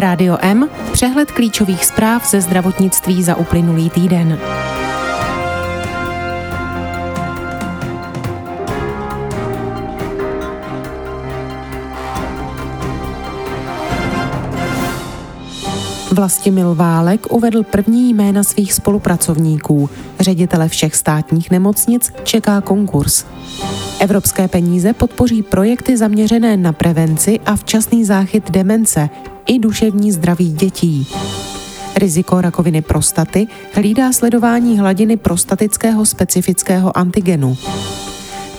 [0.00, 4.38] Rádio M, přehled klíčových zpráv ze zdravotnictví za uplynulý týden.
[16.12, 19.90] Vlastimil Válek uvedl první jména svých spolupracovníků.
[20.20, 23.24] Ředitele všech státních nemocnic čeká konkurs.
[23.98, 29.10] Evropské peníze podpoří projekty zaměřené na prevenci a včasný záchyt demence
[29.50, 31.06] i duševní zdraví dětí.
[31.96, 37.56] Riziko rakoviny prostaty hlídá sledování hladiny prostatického specifického antigenu.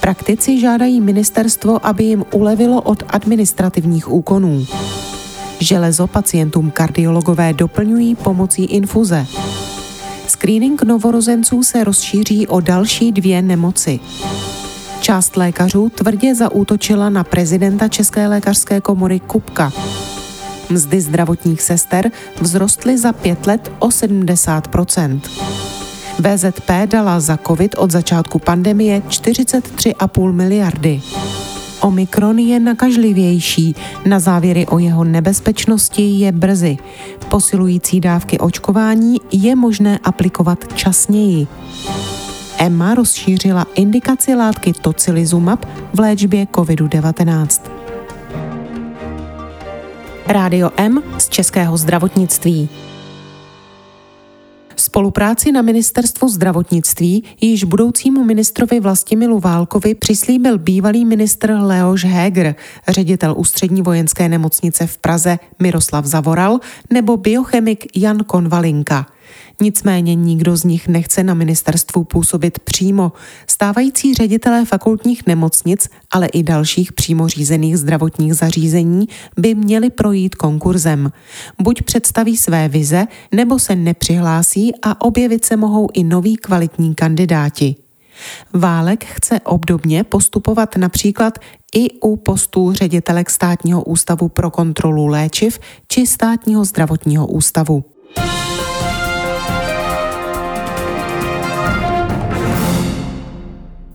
[0.00, 4.66] Praktici žádají ministerstvo, aby jim ulevilo od administrativních úkonů.
[5.60, 9.26] Železo pacientům kardiologové doplňují pomocí infuze.
[10.26, 14.00] Screening novorozenců se rozšíří o další dvě nemoci.
[15.00, 19.72] Část lékařů tvrdě zaútočila na prezidenta České lékařské komory Kupka.
[20.72, 22.10] Mzdy zdravotních sester
[22.42, 25.20] vzrostly za pět let o 70%
[26.18, 31.02] VZP dala za COVID od začátku pandemie 43,5 miliardy.
[31.80, 33.76] Omikron je nakažlivější.
[34.06, 36.76] Na závěry o jeho nebezpečnosti je brzy.
[37.28, 41.46] Posilující dávky očkování je možné aplikovat časněji.
[42.58, 47.81] EMA rozšířila indikaci látky tocilizumab v léčbě COVID-19.
[50.32, 52.68] Rádio M z Českého zdravotnictví.
[54.76, 62.54] Spolupráci na ministerstvu zdravotnictví již budoucímu ministrovi Vlastimilu Válkovi přislíbil bývalý ministr Leoš Heger,
[62.88, 66.58] ředitel ústřední vojenské nemocnice v Praze Miroslav Zavoral
[66.92, 69.06] nebo biochemik Jan Konvalinka.
[69.60, 73.12] Nicméně nikdo z nich nechce na ministerstvu působit přímo.
[73.46, 81.12] Stávající ředitelé fakultních nemocnic, ale i dalších přímo řízených zdravotních zařízení by měli projít konkurzem.
[81.60, 87.76] Buď představí své vize, nebo se nepřihlásí a objevit se mohou i noví kvalitní kandidáti.
[88.52, 91.38] Válek chce obdobně postupovat například
[91.74, 97.84] i u postů ředitelek státního ústavu pro kontrolu léčiv či státního zdravotního ústavu.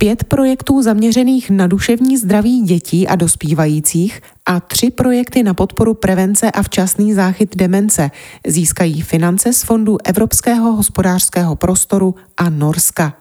[0.00, 6.50] Pět projektů zaměřených na duševní zdraví dětí a dospívajících a tři projekty na podporu prevence
[6.50, 8.10] a včasný záchyt demence
[8.46, 13.16] získají finance z Fondu Evropského hospodářského prostoru a Norska.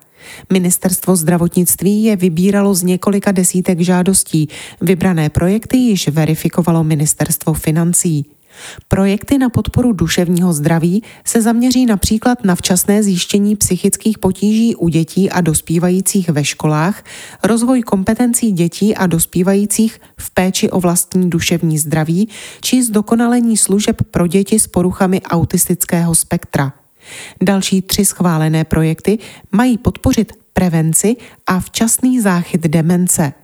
[0.54, 4.50] Ministerstvo zdravotnictví je vybíralo z několika desítek žádostí.
[4.82, 8.26] Vybrané projekty již verifikovalo Ministerstvo financí.
[8.88, 15.30] Projekty na podporu duševního zdraví se zaměří například na včasné zjištění psychických potíží u dětí
[15.30, 17.04] a dospívajících ve školách,
[17.44, 22.30] rozvoj kompetencí dětí a dospívajících v péči o vlastní duševní zdraví
[22.62, 26.74] či zdokonalení služeb pro děti s poruchami autistického spektra.
[27.44, 29.20] Další tři schválené projekty
[29.52, 31.16] mají podpořit prevenci
[31.48, 33.34] a včasný záchyt demence–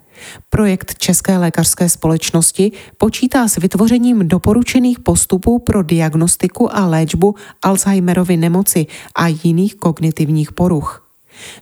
[0.50, 8.88] Projekt České lékařské společnosti počítá s vytvořením doporučených postupů pro diagnostiku a léčbu Alzheimerovy nemoci
[9.16, 11.02] a jiných kognitivních poruch.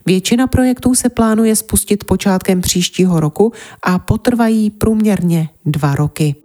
[0.06, 3.52] Většina projektů se plánuje spustit počátkem příštího roku
[3.84, 6.43] a potrvají průměrně dva roky.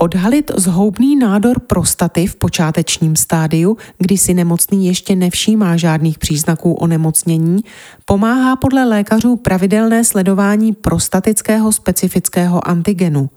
[0.00, 7.60] Odhalit zhoubný nádor prostaty v počátečním stádiu, kdy si nemocný ještě nevšímá žádných příznaků onemocnění,
[8.04, 13.30] pomáhá podle lékařů pravidelné sledování prostatického specifického antigenu.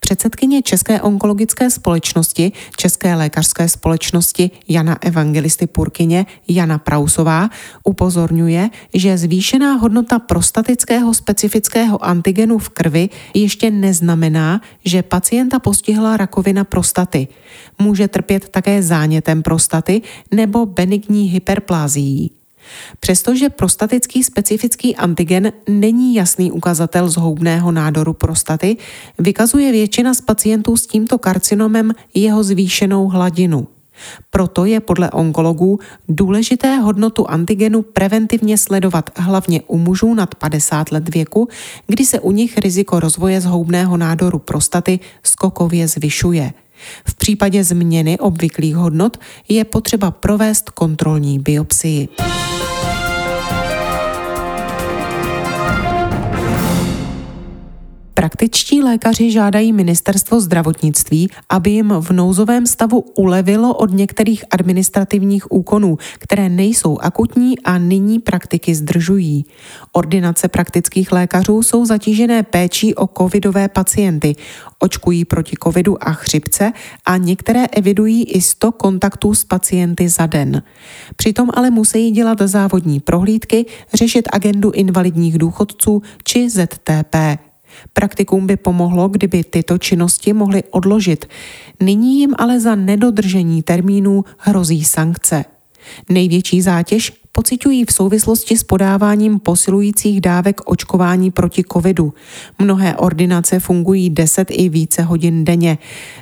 [0.00, 7.50] Předsedkyně České onkologické společnosti, České lékařské společnosti Jana Evangelisty Purkyně Jana Prausová
[7.84, 16.64] upozorňuje, že zvýšená hodnota prostatického specifického antigenu v krvi ještě neznamená, že pacienta postihla rakovina
[16.64, 17.28] prostaty.
[17.78, 20.02] Může trpět také zánětem prostaty
[20.34, 22.30] nebo benigní hyperplázií.
[23.00, 28.76] Přestože prostatický specifický antigen není jasný ukazatel zhoubného nádoru prostaty,
[29.18, 33.66] vykazuje většina z pacientů s tímto karcinomem jeho zvýšenou hladinu.
[34.30, 35.78] Proto je podle onkologů
[36.08, 41.48] důležité hodnotu antigenu preventivně sledovat hlavně u mužů nad 50 let věku,
[41.86, 46.52] kdy se u nich riziko rozvoje zhoubného nádoru prostaty skokově zvyšuje.
[47.04, 49.16] V případě změny obvyklých hodnot
[49.48, 52.08] je potřeba provést kontrolní biopsii.
[58.18, 65.98] Praktičtí lékaři žádají ministerstvo zdravotnictví, aby jim v nouzovém stavu ulevilo od některých administrativních úkonů,
[66.18, 69.44] které nejsou akutní a nyní praktiky zdržují.
[69.92, 74.36] Ordinace praktických lékařů jsou zatížené péčí o covidové pacienty,
[74.78, 76.72] očkují proti covidu a chřipce
[77.06, 80.62] a některé evidují i 100 kontaktů s pacienty za den.
[81.16, 87.47] Přitom ale musí dělat závodní prohlídky, řešit agendu invalidních důchodců či ZTP.
[87.92, 91.26] Praktikum by pomohlo, kdyby tyto činnosti mohly odložit.
[91.80, 95.44] Nyní jim ale za nedodržení termínů hrozí sankce.
[96.08, 102.14] Největší zátěž pociťují v souvislosti s podáváním posilujících dávek očkování proti covidu.
[102.58, 105.78] Mnohé ordinace fungují 10 i více hodin denně.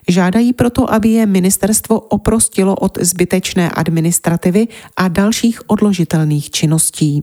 [0.08, 7.22] Žádají proto, aby je ministerstvo oprostilo od zbytečné administrativy a dalších odložitelných činností.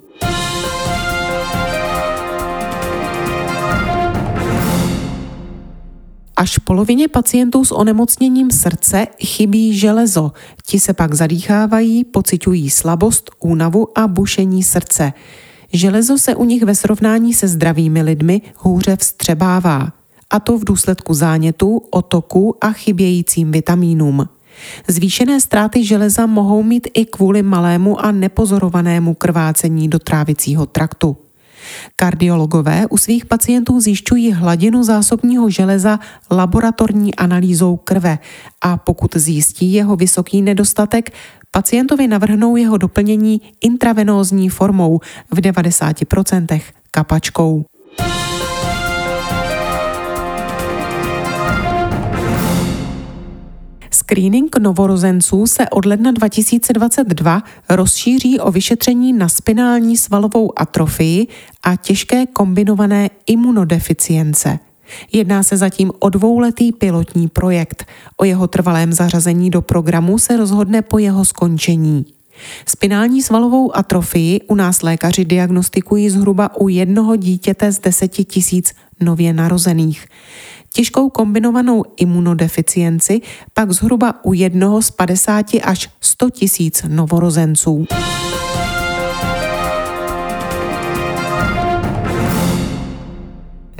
[6.44, 10.32] Až polovině pacientů s onemocněním srdce chybí železo.
[10.66, 15.14] Ti se pak zadýchávají, pociťují slabost, únavu a bušení srdce.
[15.74, 19.94] Železo se u nich ve srovnání se zdravými lidmi hůře vstřebává.
[20.30, 24.30] A to v důsledku zánětů, otoku a chybějícím vitamínům.
[24.88, 31.18] Zvýšené ztráty železa mohou mít i kvůli malému a nepozorovanému krvácení do trávicího traktu.
[31.96, 36.00] Kardiologové u svých pacientů zjišťují hladinu zásobního železa
[36.32, 38.20] laboratorní analýzou krve
[38.62, 41.14] a pokud zjistí jeho vysoký nedostatek,
[41.52, 45.00] pacientovi navrhnou jeho doplnění intravenózní formou
[45.32, 46.62] v 90%
[46.92, 47.66] kapačkou.
[54.04, 61.28] Screening novorozenců se od ledna 2022 rozšíří o vyšetření na spinální svalovou atrofii
[61.64, 64.60] a těžké kombinované imunodeficience.
[65.12, 67.86] Jedná se zatím o dvouletý pilotní projekt.
[68.18, 72.06] O jeho trvalém zařazení do programu se rozhodne po jeho skončení.
[72.68, 79.34] Spinální svalovou atrofii u nás lékaři diagnostikují zhruba u jednoho dítěte z deseti tisíc nově
[79.34, 80.06] narozených.
[80.74, 83.22] Těžkou kombinovanou imunodeficienci
[83.54, 87.88] pak zhruba u jednoho z 50 až 100 tisíc novorozenců.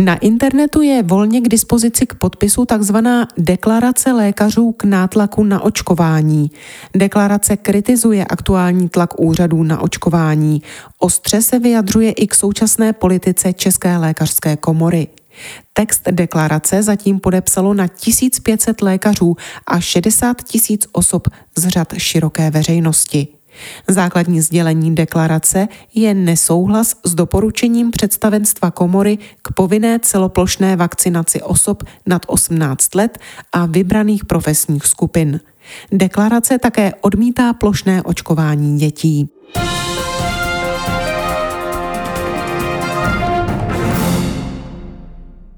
[0.04, 6.52] Na internetu je volně k dispozici k podpisu takzvaná deklarace lékařů k nátlaku na očkování.
[6.96, 10.62] Deklarace kritizuje aktuální tlak úřadů na očkování.
[11.00, 15.08] Ostře se vyjadřuje i k současné politice České lékařské komory.
[15.74, 19.36] Text deklarace zatím podepsalo na 1500 lékařů
[19.68, 21.28] a 60 tisíc osob
[21.58, 23.28] z řad široké veřejnosti.
[23.88, 32.22] Základní sdělení deklarace je nesouhlas s doporučením představenstva komory k povinné celoplošné vakcinaci osob nad
[32.28, 33.18] 18 let
[33.54, 35.40] a vybraných profesních skupin.
[35.92, 39.30] Deklarace také odmítá plošné očkování dětí.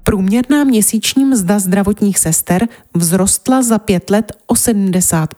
[0.02, 5.34] Průměrná měsíční mzda zdravotních sester vzrostla za pět let o 70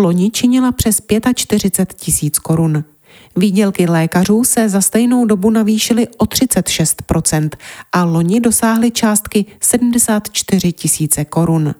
[0.00, 1.02] Loni činila přes
[1.34, 2.84] 45 tisíc korun.
[3.36, 7.48] Výdělky lékařů se za stejnou dobu navýšily o 36%
[7.92, 11.74] a loni dosáhly částky 74 tisíce korun.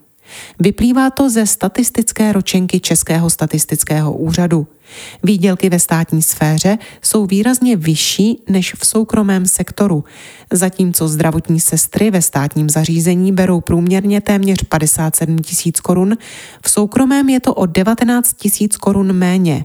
[0.59, 4.67] Vyplývá to ze statistické ročenky Českého statistického úřadu.
[5.23, 10.05] Výdělky ve státní sféře jsou výrazně vyšší než v soukromém sektoru,
[10.53, 16.17] zatímco zdravotní sestry ve státním zařízení berou průměrně téměř 57 tisíc korun,
[16.65, 19.65] v soukromém je to o 19 tisíc korun méně.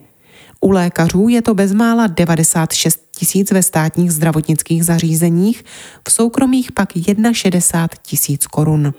[0.61, 5.65] U lékařů je to bezmála 96 tisíc ve státních zdravotnických zařízeních,
[6.07, 6.89] v soukromých pak
[7.31, 8.93] 61 tisíc korun.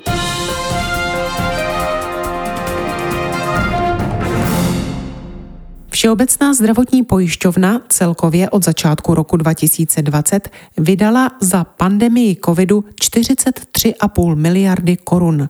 [5.96, 10.48] Všeobecná zdravotní pojišťovna celkově od začátku roku 2020
[10.78, 15.48] vydala za pandemii covidu 43,5 miliardy korun.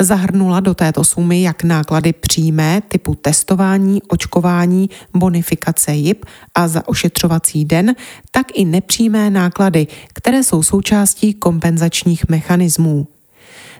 [0.00, 7.64] Zahrnula do této sumy jak náklady přímé typu testování, očkování, bonifikace JIP a za ošetřovací
[7.64, 7.94] den,
[8.30, 13.06] tak i nepřímé náklady, které jsou součástí kompenzačních mechanismů.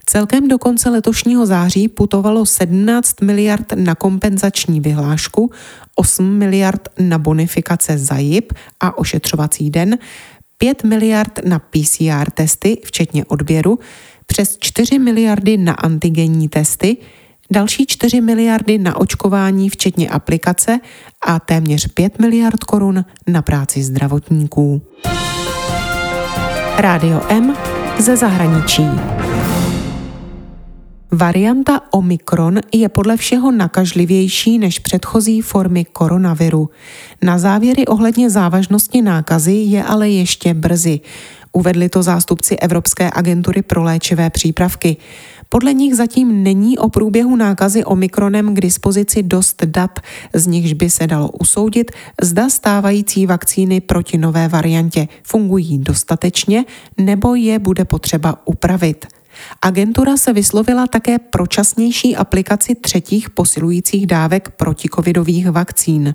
[0.07, 5.51] Celkem do konce letošního září putovalo 17 miliard na kompenzační vyhlášku,
[5.95, 9.99] 8 miliard na bonifikace za JIP a ošetřovací den,
[10.59, 13.79] 5 miliard na PCR testy, včetně odběru,
[14.27, 16.97] přes 4 miliardy na antigenní testy,
[17.51, 20.81] další 4 miliardy na očkování, včetně aplikace
[21.27, 24.83] a téměř 5 miliard korun na práci zdravotníků.
[26.79, 27.57] Rádio M
[27.99, 28.87] ze zahraničí.
[31.15, 36.71] Varianta Omikron je podle všeho nakažlivější než předchozí formy koronaviru.
[37.23, 41.01] Na závěry ohledně závažnosti nákazy je ale ještě brzy.
[41.53, 44.97] Uvedli to zástupci Evropské agentury pro léčivé přípravky.
[45.49, 50.01] Podle nich zatím není o průběhu nákazy Omikronem k dispozici dost dat,
[50.33, 51.91] z nichž by se dalo usoudit,
[52.23, 56.65] zda stávající vakcíny proti nové variantě fungují dostatečně
[56.99, 59.07] nebo je bude potřeba upravit.
[59.63, 66.15] Agentura se vyslovila také pro časnější aplikaci třetích posilujících dávek protikovidových vakcín.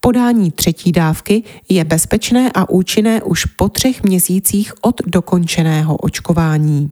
[0.00, 6.90] Podání třetí dávky je bezpečné a účinné už po třech měsících od dokončeného očkování.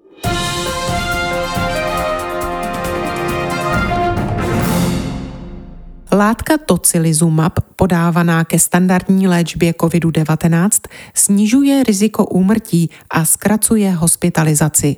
[6.12, 10.71] Látka tocilizumab, podávaná ke standardní léčbě COVID-19,
[11.14, 14.97] snižuje riziko úmrtí a zkracuje hospitalizaci.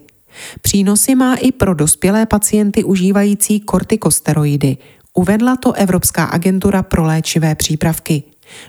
[0.62, 4.76] Přínosy má i pro dospělé pacienty užívající kortikosteroidy.
[5.14, 8.23] Uvedla to Evropská agentura pro léčivé přípravky.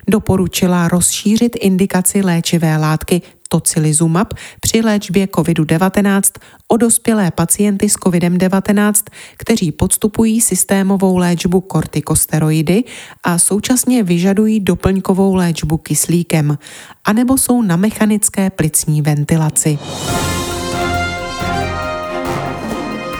[0.07, 6.21] Doporučila rozšířit indikaci léčivé látky tocilizumab při léčbě COVID-19
[6.67, 8.93] o dospělé pacienty s COVID-19,
[9.37, 12.83] kteří podstupují systémovou léčbu kortikosteroidy
[13.23, 16.57] a současně vyžadují doplňkovou léčbu kyslíkem,
[17.05, 19.79] anebo jsou na mechanické plicní ventilaci.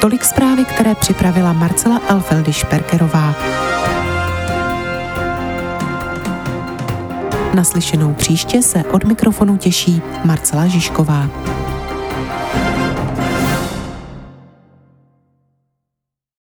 [0.02, 3.36] Tolik zprávy, které připravila Marcela Alfeldy Šperkerová.
[7.54, 11.30] Naslyšenou příště se od mikrofonu těší Marcela Žižková.